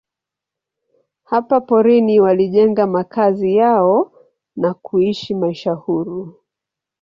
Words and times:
Hapa 1.23 1.61
porini 1.61 2.19
walijenga 2.19 2.87
makazi 2.87 3.55
yao 3.55 4.11
na 4.55 4.73
kuishi 4.73 5.33
maisha 5.35 5.71
huru. 5.73 6.39